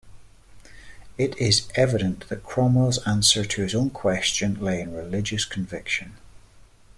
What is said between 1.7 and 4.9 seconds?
evident that Cromwell's answer to his own question lay